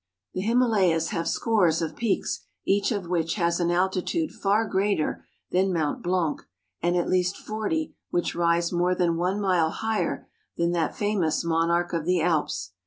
[0.33, 5.71] The Himalayas have scores of peaks, each of which has an altitude far greater than
[5.71, 6.41] Mount Blanc,
[6.81, 10.27] and at least forty which rise more than one mile higher
[10.57, 12.71] than that famous monarch of the Alps.